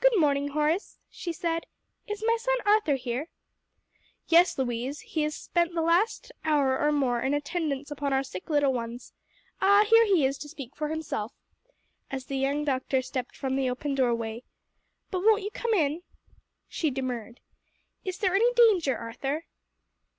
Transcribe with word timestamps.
"Good 0.00 0.18
morning, 0.18 0.48
Horace," 0.48 0.96
she 1.10 1.34
said. 1.34 1.66
"Is 2.06 2.24
my 2.26 2.38
son 2.40 2.56
Arthur 2.64 2.94
here?" 2.94 3.28
"Yes, 4.26 4.56
Louise, 4.56 5.00
he 5.00 5.20
has 5.24 5.34
spent 5.36 5.74
the 5.74 5.82
last 5.82 6.32
hour 6.46 6.78
or 6.78 6.90
more 6.92 7.20
in 7.20 7.34
attendance 7.34 7.90
upon 7.90 8.14
our 8.14 8.22
sick 8.22 8.48
little 8.48 8.72
ones. 8.72 9.12
Ah, 9.60 9.84
here 9.86 10.06
he 10.06 10.24
is 10.24 10.38
to 10.38 10.48
speak 10.48 10.74
for 10.74 10.88
himself!" 10.88 11.34
as 12.10 12.24
the 12.24 12.38
young 12.38 12.64
doctor 12.64 13.02
stepped 13.02 13.36
from 13.36 13.54
the 13.56 13.68
open 13.68 13.94
doorway. 13.94 14.44
"But 15.10 15.24
won't 15.24 15.42
you 15.42 15.50
come 15.52 15.74
in?" 15.74 16.04
She 16.66 16.90
demurred. 16.90 17.40
"Is 18.02 18.16
there 18.16 18.34
any 18.34 18.50
danger, 18.54 18.96
Arthur?" 18.96 19.44